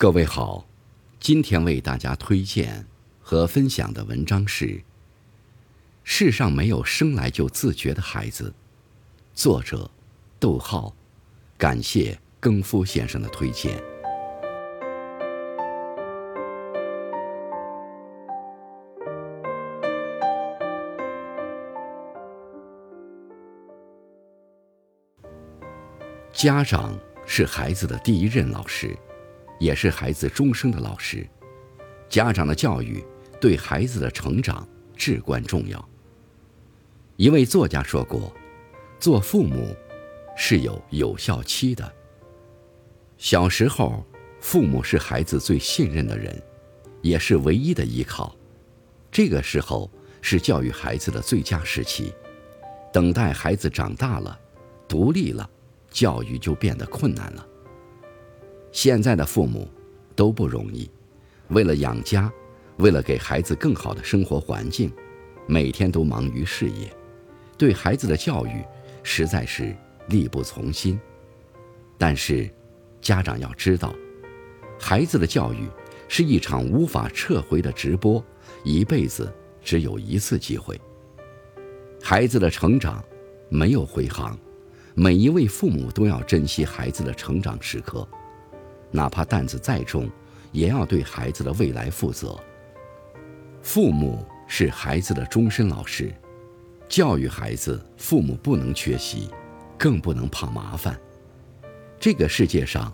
[0.00, 0.64] 各位好，
[1.18, 2.86] 今天为大家推荐
[3.20, 4.66] 和分享的文章是
[6.04, 8.48] 《世上没有生来就自觉的孩子》，
[9.34, 9.90] 作者
[10.38, 10.94] 逗号，
[11.56, 13.76] 感谢更夫先生的推荐。
[26.32, 26.96] 家长
[27.26, 28.96] 是孩子的第一任老师。
[29.58, 31.26] 也是孩子终生的老师，
[32.08, 33.04] 家长的教育
[33.40, 35.88] 对孩子的成长至关重要。
[37.16, 38.32] 一位作家说过
[39.00, 39.74] ：“做父母
[40.36, 41.92] 是有有效期的。
[43.16, 44.06] 小时候，
[44.40, 46.40] 父母是孩子最信任的人，
[47.02, 48.34] 也是唯一的依靠。
[49.10, 49.90] 这个时候
[50.22, 52.14] 是教育孩子的最佳时期。
[52.92, 54.38] 等待孩子长大了，
[54.86, 55.50] 独立了，
[55.90, 57.44] 教育就变得困难了。”
[58.80, 59.68] 现在的父母
[60.14, 60.88] 都不容易，
[61.48, 62.32] 为了养家，
[62.76, 64.88] 为了给孩子更好的生活环境，
[65.48, 66.88] 每天都忙于事业，
[67.56, 68.64] 对孩子的教育
[69.02, 69.76] 实在是
[70.10, 70.96] 力不从心。
[71.98, 72.48] 但是，
[73.00, 73.92] 家长要知道，
[74.78, 75.68] 孩子的教育
[76.06, 78.24] 是一场无法撤回的直播，
[78.62, 80.80] 一辈子只有一次机会。
[82.00, 83.04] 孩子的成长
[83.48, 84.38] 没有回航，
[84.94, 88.06] 每一位父母都要珍惜孩子的成长时刻。
[88.90, 90.10] 哪怕担子再重，
[90.52, 92.38] 也要对孩子的未来负责。
[93.62, 96.12] 父母是孩子的终身老师，
[96.88, 99.28] 教育孩子，父母不能缺席，
[99.76, 100.98] 更不能怕麻烦。
[102.00, 102.92] 这个世界上，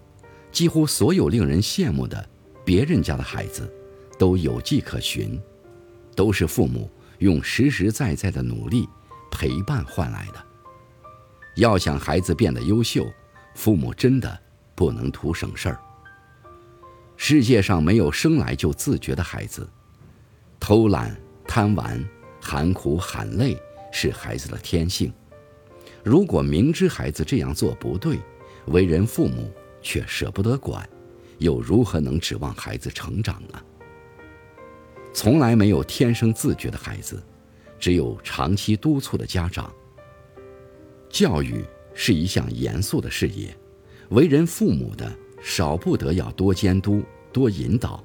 [0.51, 2.29] 几乎所有令人羡慕的
[2.65, 3.73] 别人家的孩子，
[4.19, 5.41] 都有迹可循，
[6.17, 8.89] 都是父母用实实在在的努力
[9.31, 10.45] 陪伴换来的。
[11.57, 13.07] 要想孩子变得优秀，
[13.55, 14.44] 父母真的。
[14.75, 15.81] 不能图省事儿。
[17.17, 19.69] 世界上没有生来就自觉的孩子，
[20.59, 22.05] 偷懒、贪玩、
[22.41, 23.57] 喊苦喊累
[23.93, 25.13] 是孩子的天性。
[26.03, 28.19] 如果明知孩子这样做不对，
[28.67, 30.87] 为人父母却舍不得管，
[31.39, 33.63] 又如何能指望孩子成长呢？
[35.15, 37.23] 从来没有天生自觉的孩子，
[37.79, 39.73] 只有长期督促的家长。
[41.09, 41.65] 教育
[41.95, 43.57] 是一项严肃的事业。
[44.11, 45.11] 为人父母的，
[45.43, 48.03] 少不得要多监督、多引导。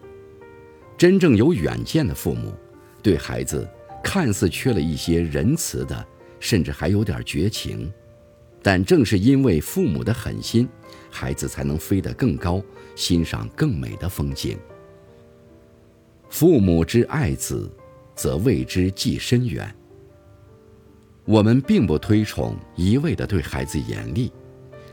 [0.97, 2.53] 真正有远见的父母，
[3.01, 3.67] 对孩子
[4.03, 6.05] 看似缺了一些仁慈的，
[6.39, 7.91] 甚至还有点绝情。
[8.61, 10.67] 但正是因为父母的狠心，
[11.09, 12.61] 孩子才能飞得更高，
[12.95, 14.57] 欣赏更美的风景。
[16.29, 17.71] 父母之爱子，
[18.16, 19.73] 则为之计深远。
[21.23, 24.31] 我们并不推崇一味的对孩子严厉。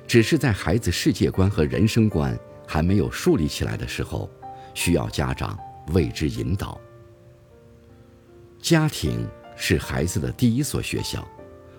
[0.06, 4.30] 只是在孩子世界观和人生观还没有树立起来的时候，
[4.72, 5.58] 需要家长
[5.88, 6.80] 为之引导。
[8.60, 11.26] 家庭是孩子的第一所学校，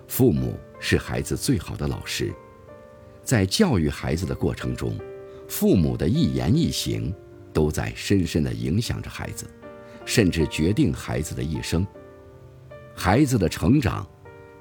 [0.06, 2.32] 父母是孩子最好的老师。
[3.22, 4.98] 在教育孩子的过程中，
[5.48, 7.14] 父母的一言一行
[7.52, 9.46] 都在深深地影响着孩子，
[10.04, 11.86] 甚至决定孩子的一生。
[12.94, 14.06] 孩子的成长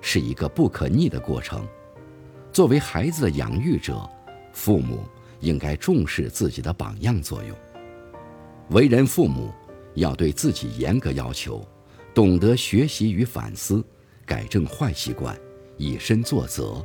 [0.01, 1.65] 是一个不可逆的过程。
[2.57, 4.09] 作为孩子的养育者，
[4.51, 5.07] 父母
[5.41, 7.55] 应该重视自己的榜样作用。
[8.71, 9.53] 为人父母，
[9.93, 11.63] 要对自己严格要求，
[12.15, 13.85] 懂得学习与反思，
[14.25, 15.39] 改正坏习惯，
[15.77, 16.83] 以身作则。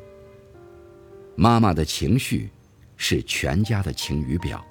[1.37, 2.50] 妈妈的情绪
[2.99, 4.62] 是全家的晴雨表，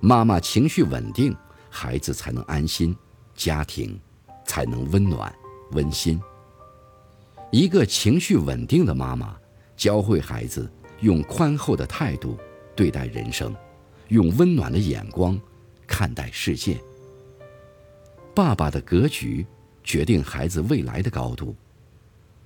[0.00, 1.34] 妈妈情绪稳定，
[1.70, 2.94] 孩子才能安心，
[3.34, 3.98] 家庭
[4.44, 5.34] 才能温暖
[5.70, 6.20] 温馨。
[7.50, 9.34] 一个情绪稳定的妈妈。
[9.80, 10.70] 教会孩子
[11.00, 12.38] 用宽厚的态度
[12.76, 13.56] 对待人生，
[14.08, 15.40] 用温暖的眼光
[15.86, 16.78] 看待世界。
[18.34, 19.46] 爸爸的格局
[19.82, 21.56] 决定孩子未来的高度。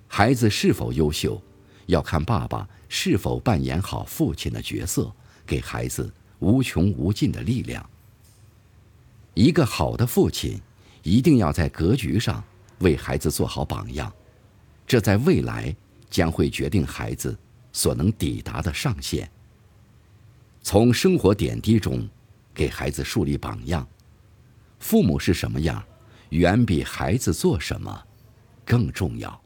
[0.06, 1.42] 孩子是否优秀，
[1.86, 5.12] 要看爸爸是否扮演好父亲的角色，
[5.44, 6.08] 给孩子
[6.38, 7.84] 无穷无尽的力量。
[9.34, 10.60] 一个好的父亲，
[11.02, 12.44] 一定要在格局上
[12.78, 14.12] 为孩子做好榜样，
[14.86, 15.74] 这在未来。
[16.14, 17.36] 将会决定孩子
[17.72, 19.28] 所能抵达的上限。
[20.62, 22.08] 从生活点滴中
[22.54, 23.84] 给孩子树立榜样，
[24.78, 25.84] 父母是什么样，
[26.28, 28.00] 远比孩子做什么
[28.64, 29.43] 更重要。